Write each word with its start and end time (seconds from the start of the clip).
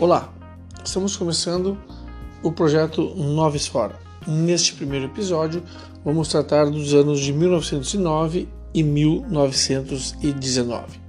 Olá, 0.00 0.32
estamos 0.84 1.16
começando 1.16 1.76
o 2.40 2.52
projeto 2.52 3.16
Nova 3.16 3.56
Esfora. 3.56 3.98
Neste 4.28 4.74
primeiro 4.74 5.06
episódio, 5.06 5.60
vamos 6.04 6.28
tratar 6.28 6.70
dos 6.70 6.94
anos 6.94 7.18
de 7.18 7.32
1909 7.32 8.48
e 8.72 8.84
1919. 8.84 11.00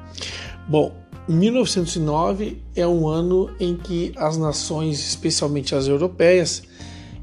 Bom, 0.67 0.91
1909 1.27 2.63
é 2.75 2.87
um 2.87 3.07
ano 3.07 3.51
em 3.59 3.75
que 3.75 4.11
as 4.17 4.37
nações, 4.37 4.97
especialmente 4.97 5.75
as 5.75 5.87
europeias, 5.87 6.63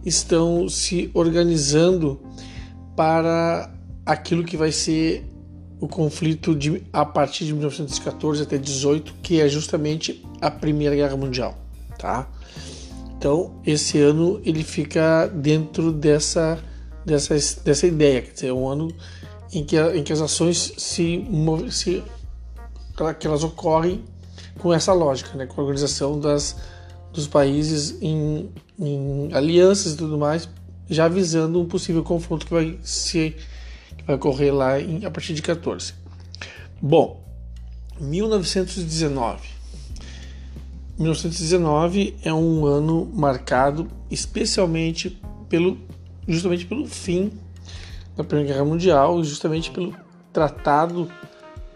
estão 0.05 0.69
se 0.69 1.11
organizando 1.14 2.21
para 2.95 3.75
aquilo 4.07 4.45
que 4.45 4.57
vai 4.57 4.71
ser 4.71 5.27
o 5.80 5.87
conflito 5.87 6.55
de, 6.55 6.83
a 6.93 7.05
partir 7.05 7.45
de 7.45 7.53
1914 7.53 8.43
até 8.43 8.57
18, 8.57 9.14
que 9.22 9.40
é 9.40 9.48
justamente 9.48 10.25
a 10.40 10.50
Primeira 10.50 10.94
Guerra 10.94 11.17
Mundial, 11.17 11.54
tá? 11.96 12.29
Então, 13.17 13.61
esse 13.67 13.99
ano 13.99 14.41
ele 14.45 14.63
fica 14.63 15.27
dentro 15.27 15.93
dessa 15.93 16.63
dessa, 17.07 17.35
dessa 17.63 17.87
ideia, 17.87 18.21
quer 18.21 18.32
dizer, 18.32 18.46
é 18.49 18.53
um 18.53 18.68
ano 18.68 18.93
em 19.53 19.64
que, 19.64 19.81
em 19.81 20.03
que 20.03 20.13
as 20.13 20.21
ações 20.21 20.75
se, 20.77 21.25
se 21.71 22.03
que 23.21 23.27
elas 23.27 23.45
ocorrem 23.45 24.04
com 24.59 24.73
essa 24.73 24.93
lógica, 24.93 25.37
né, 25.37 25.46
com 25.46 25.61
a 25.61 25.64
organização 25.64 26.18
das, 26.18 26.57
dos 27.13 27.29
países 27.29 27.96
em, 28.03 28.51
em 28.79 29.32
alianças 29.32 29.93
e 29.93 29.96
tudo 29.96 30.18
mais, 30.18 30.49
já 30.90 31.07
visando 31.07 31.61
um 31.61 31.67
possível 31.67 32.03
confronto 32.03 32.45
que 32.47 32.53
vai 32.53 32.78
ser 32.83 33.37
vai 34.05 34.17
ocorrer 34.17 34.55
lá 34.55 34.81
em, 34.81 35.05
a 35.05 35.11
partir 35.11 35.34
de 35.34 35.42
14. 35.42 35.95
Bom, 36.81 37.25
1919. 38.01 39.56
1919 40.98 42.16
é 42.22 42.33
um 42.33 42.64
ano 42.64 43.11
marcado 43.14 43.89
especialmente 44.11 45.20
pelo 45.48 45.78
justamente 46.27 46.66
pelo 46.66 46.86
fim 46.86 47.33
da 48.16 48.25
Primeira 48.25 48.55
Guerra 48.55 48.64
Mundial, 48.64 49.22
justamente 49.22 49.70
pelo 49.70 49.94
tratado 50.33 51.11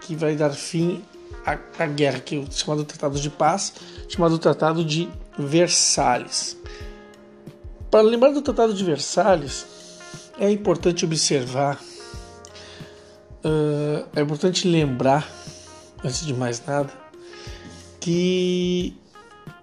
que 0.00 0.16
vai 0.16 0.34
dar 0.34 0.50
fim 0.50 1.02
à, 1.44 1.58
à 1.78 1.86
guerra, 1.86 2.20
que 2.20 2.36
é 2.36 2.38
o 2.38 2.50
chamado 2.50 2.84
Tratado 2.84 3.20
de 3.20 3.30
Paz, 3.30 3.74
chamado 4.08 4.38
Tratado 4.38 4.84
de 4.84 5.08
Versalhes. 5.38 6.56
Para 7.90 8.00
lembrar 8.00 8.30
do 8.30 8.42
Tratado 8.42 8.74
de 8.74 8.82
Versalhes, 8.82 9.66
é 10.38 10.50
importante 10.50 11.04
observar 11.04 11.78
Uh, 13.42 14.04
é 14.14 14.20
importante 14.20 14.68
lembrar, 14.68 15.26
antes 16.04 16.26
de 16.26 16.34
mais 16.34 16.62
nada, 16.66 16.92
que 17.98 18.94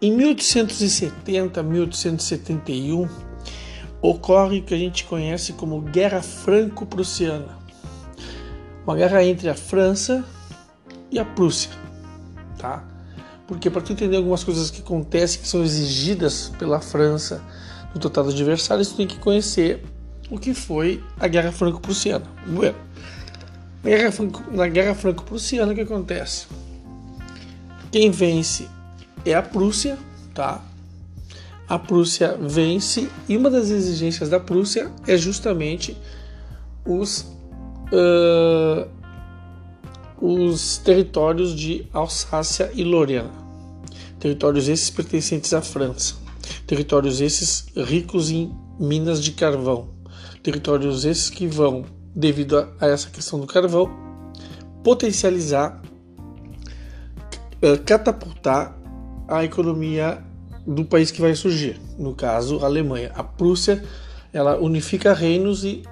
em 0.01 0.15
1870, 0.15 1.63
1871 1.63 3.07
ocorre 4.01 4.59
o 4.59 4.63
que 4.63 4.73
a 4.73 4.77
gente 4.77 5.05
conhece 5.05 5.53
como 5.53 5.81
Guerra 5.81 6.21
Franco-Prussiana, 6.21 7.57
uma 8.85 8.95
guerra 8.95 9.23
entre 9.23 9.49
a 9.49 9.55
França 9.55 10.23
e 11.11 11.17
a 11.17 11.25
Prússia, 11.25 11.71
tá? 12.57 12.83
Porque 13.47 13.69
para 13.69 13.81
tu 13.81 13.93
entender 13.93 14.17
algumas 14.17 14.43
coisas 14.43 14.69
que 14.69 14.81
acontecem 14.81 15.41
que 15.41 15.47
são 15.47 15.63
exigidas 15.63 16.51
pela 16.59 16.79
França 16.79 17.41
no 17.93 17.99
Tratado 17.99 18.33
de 18.33 18.43
Versalhes, 18.43 18.89
tu 18.89 18.97
tem 18.97 19.07
que 19.07 19.17
conhecer 19.17 19.83
o 20.29 20.37
que 20.37 20.53
foi 20.53 21.03
a 21.19 21.27
Guerra 21.27 21.51
Franco-Prussiana. 21.51 22.25
Bueno, 22.45 22.75
na 24.51 24.67
Guerra 24.67 24.93
Franco-Prussiana, 24.93 25.71
o 25.71 25.75
que 25.75 25.81
acontece? 25.81 26.47
Quem 27.89 28.11
vence 28.11 28.67
é 29.29 29.35
a 29.35 29.41
Prússia, 29.41 29.97
tá? 30.33 30.63
A 31.67 31.77
Prússia 31.77 32.37
vence 32.39 33.09
e 33.27 33.35
uma 33.35 33.49
das 33.49 33.69
exigências 33.69 34.29
da 34.29 34.39
Prússia 34.39 34.89
é 35.05 35.17
justamente 35.17 35.97
os, 36.85 37.21
uh, 37.91 38.87
os 40.21 40.77
territórios 40.77 41.53
de 41.53 41.85
Alsácia 41.91 42.71
e 42.73 42.83
Lorena. 42.83 43.31
Territórios 44.19 44.69
esses 44.69 44.89
pertencentes 44.89 45.53
à 45.53 45.61
França. 45.61 46.15
Territórios 46.65 47.19
esses 47.19 47.65
ricos 47.75 48.29
em 48.29 48.55
minas 48.79 49.21
de 49.21 49.33
carvão. 49.33 49.89
Territórios 50.41 51.03
esses 51.03 51.29
que 51.29 51.47
vão 51.47 51.85
devido 52.15 52.57
a, 52.57 52.69
a 52.79 52.87
essa 52.87 53.09
questão 53.09 53.39
do 53.39 53.45
carvão, 53.45 53.91
potencializar, 54.83 55.81
catapultar 57.85 58.76
a 59.27 59.43
economia 59.43 60.23
do 60.65 60.83
país 60.83 61.11
que 61.11 61.21
vai 61.21 61.35
surgir, 61.35 61.79
no 61.97 62.13
caso 62.13 62.59
a 62.59 62.65
Alemanha. 62.65 63.11
A 63.15 63.23
Prússia 63.23 63.83
ela 64.33 64.57
unifica 64.57 65.13
reinos 65.13 65.63
e 65.63 65.83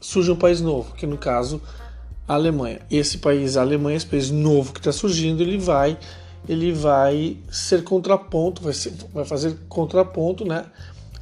surge 0.00 0.30
um 0.30 0.36
país 0.36 0.60
novo, 0.60 0.94
que 0.94 1.06
no 1.06 1.16
caso 1.16 1.60
a 2.26 2.34
Alemanha. 2.34 2.80
Esse 2.90 3.18
país, 3.18 3.56
a 3.56 3.62
Alemanha, 3.62 3.96
esse 3.96 4.06
país 4.06 4.30
novo 4.30 4.72
que 4.72 4.80
está 4.80 4.92
surgindo, 4.92 5.42
ele 5.42 5.58
vai 5.58 5.98
ele 6.48 6.72
vai 6.72 7.38
ser 7.50 7.82
contraponto, 7.84 8.62
vai, 8.62 8.74
ser, 8.74 8.92
vai 9.12 9.24
fazer 9.24 9.56
contraponto, 9.68 10.44
né, 10.44 10.66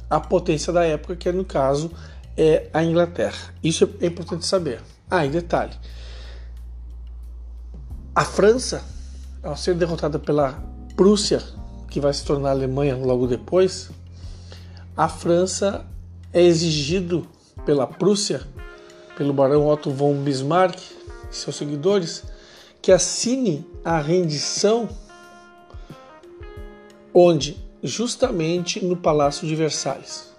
à 0.09 0.19
potência 0.19 0.73
da 0.73 0.83
época, 0.83 1.15
que 1.15 1.29
é 1.29 1.31
no 1.31 1.45
caso 1.45 1.91
é 2.35 2.67
a 2.73 2.83
Inglaterra. 2.83 3.53
Isso 3.63 3.89
é 4.01 4.07
importante 4.07 4.45
saber. 4.45 4.81
Ah, 5.09 5.25
e 5.25 5.29
detalhe: 5.29 5.73
a 8.13 8.25
França, 8.25 8.83
ao 9.41 9.55
ser 9.55 9.75
derrotada 9.75 10.19
pela 10.19 10.61
Prússia, 10.95 11.41
que 11.89 11.99
vai 11.99 12.13
se 12.13 12.25
tornar 12.25 12.51
Alemanha 12.51 12.95
logo 12.95 13.27
depois, 13.27 13.89
a 14.95 15.07
França 15.07 15.85
é 16.31 16.41
exigido 16.41 17.27
pela 17.65 17.87
Prússia, 17.87 18.41
pelo 19.17 19.33
barão 19.33 19.67
Otto 19.67 19.91
von 19.91 20.15
Bismarck 20.23 20.79
e 21.31 21.35
seus 21.35 21.55
seguidores, 21.55 22.23
que 22.81 22.91
assine 22.91 23.65
a 23.83 23.99
rendição 23.99 24.89
onde 27.13 27.57
justamente 27.81 28.83
no 28.83 28.95
Palácio 28.95 29.47
de 29.47 29.55
Versalhes 29.55 30.33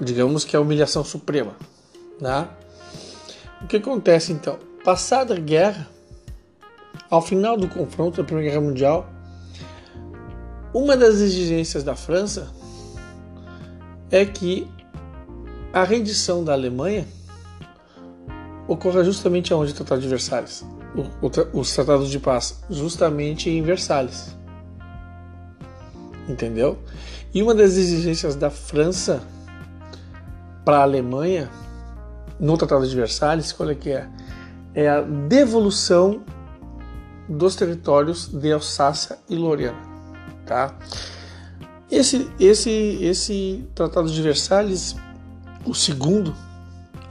digamos 0.00 0.44
que 0.44 0.56
é 0.56 0.58
a 0.58 0.62
humilhação 0.62 1.04
suprema. 1.04 1.54
Né? 2.20 2.48
O 3.62 3.66
que 3.66 3.76
acontece 3.76 4.32
então? 4.32 4.58
Passada 4.84 5.34
a 5.34 5.38
guerra, 5.38 5.88
ao 7.14 7.22
final 7.22 7.56
do 7.56 7.68
confronto 7.68 8.16
da 8.16 8.24
Primeira 8.24 8.50
Guerra 8.50 8.60
Mundial, 8.60 9.06
uma 10.74 10.96
das 10.96 11.20
exigências 11.20 11.84
da 11.84 11.94
França 11.94 12.48
é 14.10 14.24
que 14.24 14.68
a 15.72 15.84
rendição 15.84 16.42
da 16.42 16.52
Alemanha 16.52 17.06
ocorra 18.66 19.04
justamente 19.04 19.52
aonde 19.52 19.70
o 19.70 19.74
Tratado 19.76 20.00
de 20.00 20.08
Versalhes, 20.08 20.64
os 21.52 21.72
tratados 21.72 22.10
de 22.10 22.18
paz, 22.18 22.60
justamente 22.68 23.48
em 23.48 23.62
Versalhes. 23.62 24.36
Entendeu? 26.28 26.76
E 27.32 27.44
uma 27.44 27.54
das 27.54 27.76
exigências 27.76 28.34
da 28.34 28.50
França 28.50 29.22
para 30.64 30.78
a 30.78 30.82
Alemanha, 30.82 31.48
no 32.40 32.58
Tratado 32.58 32.88
de 32.88 32.96
Versalhes, 32.96 33.52
qual 33.52 33.70
é 33.70 33.74
que 33.76 33.90
é? 33.90 34.08
É 34.74 34.88
a 34.88 35.00
devolução 35.00 36.24
dos 37.28 37.56
territórios 37.56 38.28
de 38.28 38.52
Alsácia 38.52 39.18
e 39.28 39.36
Lorena, 39.36 39.78
tá? 40.46 40.76
Esse, 41.90 42.28
esse, 42.40 42.70
esse 43.00 43.64
Tratado 43.74 44.10
de 44.10 44.20
Versalhes, 44.20 44.96
o 45.64 45.74
segundo, 45.74 46.34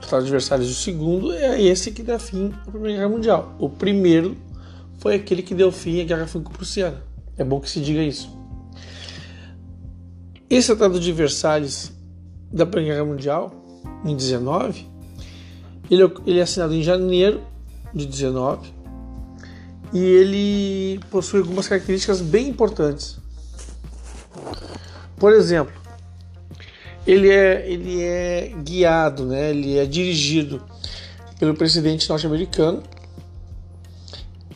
Tratado 0.00 0.24
de 0.24 0.30
Versalhes, 0.30 0.68
o 0.68 0.74
segundo, 0.74 1.32
é 1.32 1.60
esse 1.62 1.90
que 1.90 2.02
dá 2.02 2.18
fim 2.18 2.52
à 2.66 2.70
Primeira 2.70 2.98
Guerra 2.98 3.08
Mundial. 3.08 3.54
O 3.58 3.68
primeiro 3.68 4.36
foi 4.98 5.14
aquele 5.14 5.42
que 5.42 5.54
deu 5.54 5.72
fim 5.72 6.00
à 6.00 6.04
Guerra 6.04 6.26
Franco-Prussiana. 6.26 7.02
É 7.36 7.42
bom 7.42 7.60
que 7.60 7.70
se 7.70 7.80
diga 7.80 8.02
isso. 8.02 8.36
Esse 10.50 10.68
Tratado 10.68 11.00
de 11.00 11.12
Versalhes 11.12 11.92
da 12.52 12.66
Primeira 12.66 12.96
Guerra 12.96 13.08
Mundial, 13.08 13.54
em 14.04 14.14
19, 14.14 14.86
ele, 15.90 16.02
ele 16.26 16.38
é 16.38 16.42
assinado 16.42 16.74
em 16.74 16.82
janeiro 16.82 17.42
de 17.94 18.06
19 18.06 18.73
e 19.94 19.98
ele 19.98 21.00
possui 21.10 21.40
algumas 21.40 21.66
características 21.68 22.20
bem 22.20 22.48
importantes. 22.48 23.16
Por 25.16 25.32
exemplo, 25.32 25.72
ele 27.06 27.30
é, 27.30 27.70
ele 27.70 28.02
é 28.02 28.52
guiado, 28.62 29.24
né? 29.24 29.50
ele 29.50 29.78
é 29.78 29.86
dirigido 29.86 30.60
pelo 31.38 31.54
presidente 31.54 32.08
norte-americano 32.08 32.82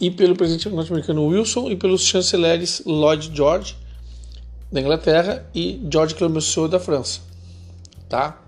e 0.01 0.11
pelo 0.11 0.37
presidente 0.37 0.69
norte-americano 0.69 1.25
Wilson 1.27 1.71
e 1.71 1.77
pelos 1.77 2.03
chanceleres 2.03 2.83
Lloyd 2.85 3.31
George 3.35 3.77
da 4.71 4.81
Inglaterra 4.81 5.49
e 5.55 5.81
George 5.91 6.15
Clemenceau 6.15 6.69
da 6.69 6.81
França 6.81 7.29
tá? 8.09 8.39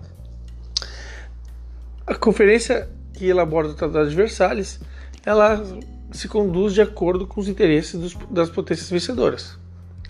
A 2.05 2.15
conferência 2.15 2.89
que 3.13 3.25
elabora 3.25 3.67
o 3.67 3.73
Tratado 3.73 4.09
de 4.09 4.15
Versalhes, 4.15 4.79
ela 5.25 5.63
se 6.11 6.27
conduz 6.27 6.73
de 6.73 6.81
acordo 6.81 7.25
com 7.25 7.39
os 7.39 7.47
interesses 7.47 7.99
dos, 7.99 8.15
das 8.29 8.49
potências 8.49 8.89
vencedoras, 8.89 9.57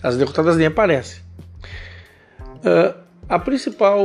As 0.02 0.16
derrotadas 0.16 0.56
nem 0.56 0.66
aparecem. 0.66 1.22
Uh, 2.40 2.94
a 3.28 3.38
principal 3.38 4.04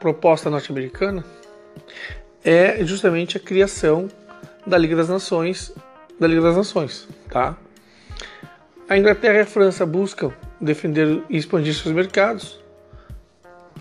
proposta 0.00 0.50
norte-americana 0.50 1.24
é 2.44 2.84
justamente 2.84 3.36
a 3.36 3.40
criação 3.40 4.08
da 4.66 4.76
Liga 4.76 4.96
das 4.96 5.08
Nações, 5.08 5.72
da 6.18 6.26
Liga 6.26 6.42
das 6.42 6.56
Nações, 6.56 7.08
tá? 7.30 7.56
A 8.88 8.96
Inglaterra 8.96 9.38
e 9.38 9.40
a 9.40 9.46
França 9.46 9.84
buscam 9.86 10.32
defender 10.60 11.22
e 11.28 11.36
expandir 11.36 11.74
seus 11.74 11.94
mercados, 11.94 12.60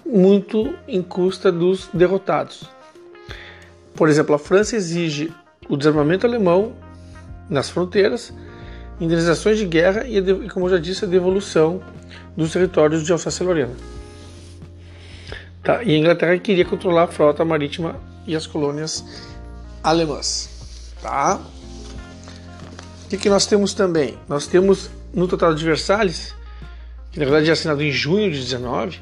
muito 0.05 0.75
em 0.87 1.01
custa 1.01 1.51
dos 1.51 1.87
derrotados. 1.93 2.69
Por 3.95 4.09
exemplo, 4.09 4.35
a 4.35 4.39
França 4.39 4.75
exige 4.75 5.33
o 5.69 5.77
desarmamento 5.77 6.25
alemão 6.25 6.75
nas 7.49 7.69
fronteiras, 7.69 8.33
indenizações 8.99 9.57
de 9.57 9.65
guerra 9.65 10.05
e, 10.07 10.49
como 10.49 10.65
eu 10.65 10.71
já 10.71 10.77
disse, 10.77 11.05
a 11.05 11.07
devolução 11.07 11.81
dos 12.35 12.51
territórios 12.51 13.03
de 13.03 13.11
Alsácia-Lorena. 13.11 13.73
Tá? 15.63 15.83
E 15.83 15.95
a 15.95 15.97
Inglaterra 15.97 16.37
queria 16.37 16.65
controlar 16.65 17.03
a 17.03 17.07
frota 17.07 17.43
marítima 17.43 17.99
e 18.27 18.35
as 18.35 18.45
colônias 18.45 19.03
alemãs. 19.83 20.93
Tá? 21.01 21.39
O 23.05 23.09
que, 23.09 23.17
que 23.17 23.29
nós 23.29 23.45
temos 23.45 23.73
também? 23.73 24.17
Nós 24.27 24.47
temos 24.47 24.89
no 25.13 25.27
Tratado 25.27 25.55
de 25.55 25.63
Versalhes, 25.63 26.33
que 27.11 27.19
na 27.19 27.25
verdade 27.25 27.49
é 27.49 27.53
assinado 27.53 27.81
em 27.81 27.91
junho 27.91 28.31
de 28.31 28.39
19, 28.39 28.99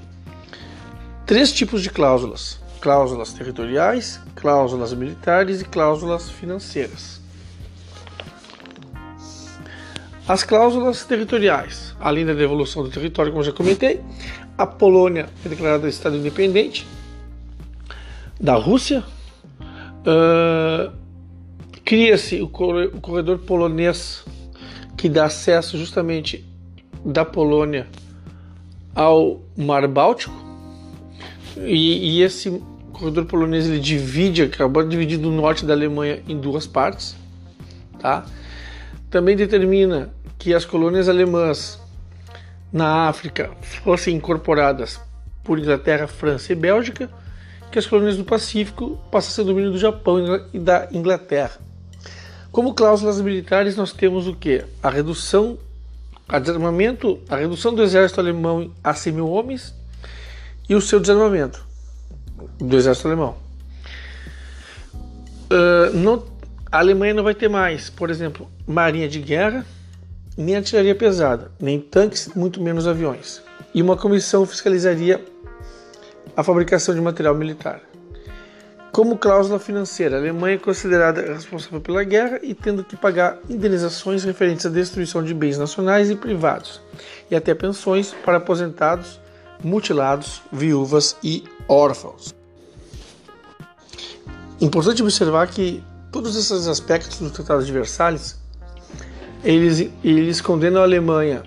três 1.26 1.52
tipos 1.52 1.82
de 1.82 1.90
cláusulas: 1.90 2.60
cláusulas 2.80 3.34
territoriais, 3.34 4.20
cláusulas 4.36 4.94
militares 4.94 5.62
e 5.62 5.66
cláusulas 5.66 6.30
financeiras. 6.30 7.23
As 10.28 10.44
cláusulas 10.44 11.04
territoriais, 11.04 11.96
além 12.00 12.26
da 12.26 12.34
devolução 12.34 12.84
do 12.84 12.90
território, 12.90 13.32
como 13.32 13.44
já 13.44 13.52
comentei, 13.52 14.02
a 14.58 14.66
Polônia 14.66 15.28
é 15.46 15.50
declarada 15.50 15.90
Estado 15.90 16.16
independente 16.16 16.88
da 18.40 18.56
Rússia. 18.56 19.04
Uh, 20.06 21.04
Cria-se 21.86 22.42
o 22.42 22.48
corredor 22.48 23.40
polonês 23.40 24.24
que 24.96 25.10
dá 25.10 25.26
acesso 25.26 25.78
justamente 25.78 26.46
da 27.04 27.26
Polônia 27.26 27.88
ao 28.96 29.42
Mar 29.58 29.86
Báltico. 29.88 30.34
E, 31.58 32.18
e 32.18 32.22
esse 32.22 32.62
corredor 32.94 33.26
polonês 33.26 33.68
ele 33.68 33.80
divide, 33.80 34.44
acabou 34.44 34.82
dividir 34.88 35.20
o 35.20 35.30
norte 35.30 35.66
da 35.66 35.74
Alemanha 35.74 36.24
em 36.28 36.40
duas 36.40 36.66
partes. 36.66 37.18
Tá? 38.00 38.26
Também 39.14 39.36
determina 39.36 40.10
que 40.40 40.56
as 40.56 40.66
colônias 40.66 41.08
alemãs 41.08 41.80
na 42.72 43.08
África 43.08 43.52
fossem 43.84 44.16
incorporadas 44.16 45.00
por 45.44 45.60
Inglaterra, 45.60 46.08
França 46.08 46.52
e 46.52 46.56
Bélgica, 46.56 47.08
que 47.72 47.78
as 47.78 47.86
colônias 47.86 48.18
do 48.18 48.24
Pacífico 48.24 48.98
passassem 49.12 49.44
a 49.44 49.48
domínio 49.48 49.72
do 49.72 49.78
Japão 49.78 50.18
e 50.52 50.58
da 50.58 50.88
Inglaterra. 50.92 51.60
Como 52.52 52.74
cláusulas 52.74 53.22
militares, 53.22 53.76
nós 53.76 53.94
temos 53.94 54.28
o 54.28 54.34
que? 54.34 54.66
A 54.82 54.90
redução, 54.90 55.60
a 56.28 56.40
desarmamento, 56.40 57.20
a 57.30 57.36
redução 57.36 57.72
do 57.72 57.84
exército 57.84 58.20
alemão 58.20 58.72
a 58.84 58.96
100 58.96 59.14
mil 59.14 59.30
homens 59.30 59.76
e 60.68 60.74
o 60.74 60.82
seu 60.82 61.00
desarmamento 61.00 61.64
do 62.58 62.76
exército 62.76 63.10
alemão. 63.10 63.38
Uh, 65.52 65.94
não, 65.94 66.33
a 66.74 66.80
Alemanha 66.80 67.14
não 67.14 67.24
vai 67.24 67.36
ter 67.36 67.48
mais, 67.48 67.92
por 67.92 68.10
exemplo, 68.10 68.50
marinha 68.66 69.08
de 69.08 69.20
guerra, 69.20 69.64
nem 70.36 70.56
artilharia 70.56 70.96
pesada, 70.96 71.52
nem 71.60 71.80
tanques, 71.80 72.30
muito 72.36 72.60
menos 72.60 72.88
aviões. 72.88 73.44
E 73.76 73.80
uma 73.80 73.96
comissão 73.96 74.44
fiscalizaria 74.44 75.24
a 76.36 76.42
fabricação 76.42 76.96
de 76.96 77.00
material 77.00 77.36
militar. 77.36 77.80
Como 78.92 79.20
cláusula 79.20 79.60
financeira, 79.60 80.16
a 80.16 80.20
Alemanha 80.20 80.56
é 80.56 80.58
considerada 80.58 81.22
responsável 81.22 81.80
pela 81.80 82.04
guerra 82.04 82.40
e 82.42 82.56
tendo 82.56 82.84
que 82.84 82.98
pagar 82.98 83.38
indenizações 83.48 84.24
referentes 84.24 84.66
à 84.66 84.70
destruição 84.70 85.24
de 85.24 85.32
bens 85.32 85.60
nacionais 85.60 86.10
e 86.10 86.16
privados, 86.16 86.82
e 87.30 87.36
até 87.36 87.54
pensões 87.54 88.16
para 88.26 88.38
aposentados, 88.38 89.20
mutilados, 89.64 90.42
viúvas 90.52 91.16
e 91.24 91.44
órfãos. 91.68 92.34
Importante 94.60 95.04
observar 95.04 95.48
que 95.50 95.84
todos 96.14 96.36
esses 96.36 96.68
aspectos 96.68 97.18
do 97.18 97.32
Tratado 97.32 97.66
de 97.66 97.72
Versalhes 97.72 98.38
eles, 99.44 99.90
eles 100.04 100.40
condenam 100.40 100.80
a 100.80 100.86
Alemanha 100.86 101.44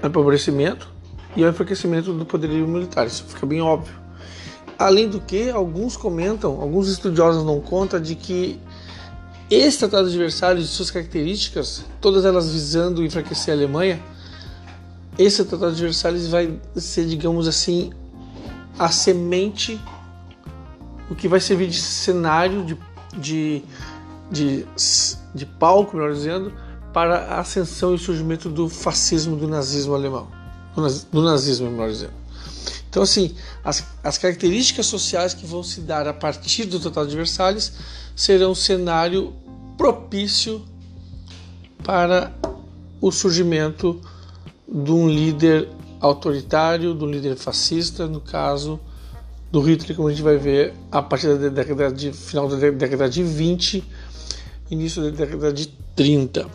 ao 0.00 0.08
empobrecimento 0.08 0.88
e 1.34 1.42
ao 1.42 1.50
enfraquecimento 1.50 2.12
do 2.12 2.24
poderio 2.24 2.66
militar. 2.66 3.08
Isso 3.08 3.24
fica 3.24 3.44
bem 3.44 3.60
óbvio. 3.60 3.92
Além 4.78 5.08
do 5.08 5.20
que, 5.20 5.50
alguns 5.50 5.96
comentam, 5.96 6.60
alguns 6.60 6.88
estudiosos 6.88 7.44
não 7.44 7.60
contam 7.60 8.00
de 8.00 8.14
que 8.14 8.58
esse 9.50 9.80
Tratado 9.80 10.08
de 10.08 10.16
Versalhes, 10.16 10.68
de 10.68 10.70
suas 10.70 10.90
características, 10.90 11.84
todas 12.00 12.24
elas 12.24 12.50
visando 12.50 13.04
enfraquecer 13.04 13.52
a 13.52 13.56
Alemanha, 13.56 14.00
esse 15.18 15.44
Tratado 15.44 15.74
de 15.74 15.82
Versalhes 15.82 16.28
vai 16.28 16.56
ser, 16.76 17.06
digamos 17.06 17.48
assim, 17.48 17.92
a 18.78 18.88
semente, 18.90 19.80
o 21.10 21.14
que 21.16 21.26
vai 21.26 21.40
servir 21.40 21.68
de 21.68 21.80
cenário, 21.80 22.64
de, 22.64 22.78
de, 23.16 23.62
de, 24.30 24.66
de 25.34 25.46
palco, 25.46 25.96
melhor 25.96 26.12
dizendo, 26.12 26.52
para 26.92 27.18
a 27.18 27.40
ascensão 27.40 27.94
e 27.94 27.98
surgimento 27.98 28.48
do 28.48 28.68
fascismo, 28.68 29.36
do 29.36 29.46
nazismo 29.46 29.94
alemão, 29.94 30.28
do 31.12 31.22
nazismo, 31.22 31.70
melhor 31.70 31.90
dizendo. 31.90 32.14
Então, 32.88 33.02
assim, 33.02 33.34
as, 33.62 33.84
as 34.02 34.16
características 34.16 34.86
sociais 34.86 35.34
que 35.34 35.44
vão 35.44 35.62
se 35.62 35.82
dar 35.82 36.08
a 36.08 36.14
partir 36.14 36.64
do 36.64 36.80
Tratado 36.80 37.08
de 37.08 37.16
Versalhes 37.16 37.72
serão 38.14 38.52
um 38.52 38.54
cenário 38.54 39.34
propício 39.76 40.64
para 41.84 42.32
o 43.00 43.12
surgimento 43.12 44.00
de 44.66 44.90
um 44.90 45.08
líder 45.08 45.68
autoritário, 46.00 46.94
de 46.94 47.04
um 47.04 47.10
líder 47.10 47.36
fascista, 47.36 48.06
no 48.06 48.20
caso 48.20 48.80
do 49.56 49.62
Hitler, 49.62 49.96
como 49.96 50.08
a 50.08 50.10
gente 50.10 50.22
vai 50.22 50.36
ver 50.36 50.74
a 50.92 51.00
partir 51.00 51.34
da 51.38 51.48
década 51.48 51.90
de 51.90 52.12
final 52.12 52.46
da 52.46 52.56
década 52.56 53.08
de 53.08 53.22
20, 53.22 53.82
início 54.70 55.02
da 55.02 55.08
década 55.08 55.50
de 55.50 55.68
30. 55.94 56.46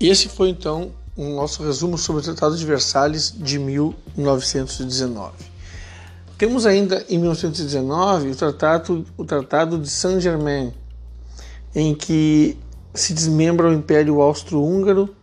Esse 0.00 0.28
foi 0.28 0.48
então 0.48 0.90
um 1.16 1.36
nosso 1.36 1.62
resumo 1.62 1.96
sobre 1.96 2.20
o 2.20 2.24
Tratado 2.24 2.56
de 2.56 2.66
Versalhes 2.66 3.32
de 3.38 3.60
1919. 3.60 5.34
Temos 6.36 6.66
ainda 6.66 7.04
em 7.08 7.16
1919 7.16 8.30
o 8.30 8.34
Tratado, 8.34 9.06
o 9.16 9.24
tratado 9.24 9.78
de 9.78 9.88
Saint-Germain, 9.88 10.72
em 11.72 11.94
que 11.94 12.58
se 12.92 13.14
desmembra 13.14 13.68
o 13.68 13.72
Império 13.72 14.20
Austro-Húngaro, 14.20 15.14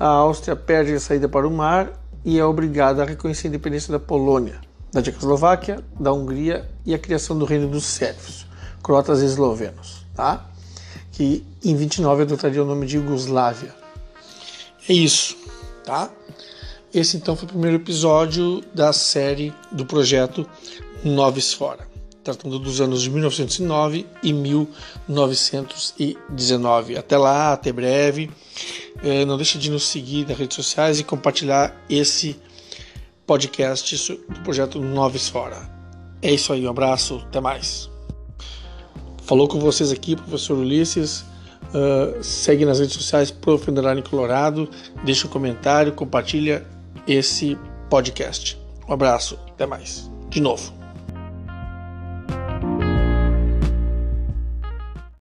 a 0.00 0.06
Áustria 0.06 0.56
perde 0.56 0.94
a 0.94 1.00
saída 1.00 1.28
para 1.28 1.46
o 1.46 1.50
mar 1.50 1.92
e 2.24 2.38
é 2.38 2.44
obrigada 2.44 3.02
a 3.02 3.06
reconhecer 3.06 3.48
a 3.48 3.50
independência 3.50 3.92
da 3.92 3.98
Polônia, 3.98 4.60
da 4.92 5.02
Tchecoslováquia, 5.02 5.82
da 5.98 6.12
Hungria 6.12 6.68
e 6.84 6.94
a 6.94 6.98
criação 6.98 7.38
do 7.38 7.44
Reino 7.44 7.68
dos 7.68 7.84
Sérvios, 7.84 8.46
croatas 8.82 9.22
e 9.22 9.24
eslovenos, 9.24 10.04
tá? 10.14 10.52
que 11.12 11.46
em 11.62 11.76
29 11.76 12.22
adotaria 12.22 12.60
o 12.62 12.66
nome 12.66 12.86
de 12.86 12.96
Iugoslávia. 12.96 13.72
É 14.88 14.92
isso, 14.92 15.36
tá? 15.84 16.10
Esse 16.92 17.16
então 17.16 17.36
foi 17.36 17.44
o 17.44 17.48
primeiro 17.48 17.76
episódio 17.76 18.60
da 18.74 18.92
série 18.92 19.54
do 19.70 19.86
projeto 19.86 20.44
Noves 21.04 21.52
Fora, 21.52 21.86
tratando 22.24 22.58
dos 22.58 22.80
anos 22.80 23.02
de 23.02 23.10
1909 23.10 24.04
e 24.22 24.32
1919. 24.32 26.96
Até 26.96 27.16
lá, 27.16 27.52
até 27.52 27.72
breve. 27.72 28.28
É, 29.02 29.24
não 29.24 29.36
deixe 29.36 29.58
de 29.58 29.70
nos 29.70 29.84
seguir 29.84 30.28
nas 30.28 30.36
redes 30.36 30.56
sociais 30.56 30.98
e 30.98 31.04
compartilhar 31.04 31.80
esse 31.88 32.36
podcast 33.32 34.14
do 34.28 34.40
projeto 34.40 34.78
Noves 34.78 35.26
Fora. 35.26 35.56
É 36.20 36.30
isso 36.30 36.52
aí, 36.52 36.66
um 36.66 36.70
abraço, 36.70 37.16
até 37.28 37.40
mais. 37.40 37.88
Falou 39.22 39.48
com 39.48 39.58
vocês 39.58 39.90
aqui, 39.90 40.14
professor 40.14 40.58
Ulisses. 40.58 41.24
Uh, 41.72 42.22
segue 42.22 42.66
nas 42.66 42.78
redes 42.78 42.94
sociais 42.94 43.30
Prof. 43.30 43.66
Colorado, 44.10 44.68
deixa 45.02 45.26
um 45.26 45.30
comentário, 45.30 45.94
compartilha 45.94 46.66
esse 47.08 47.56
podcast. 47.88 48.60
Um 48.86 48.92
abraço, 48.92 49.38
até 49.48 49.64
mais. 49.64 50.10
De 50.28 50.38
novo. 50.38 50.81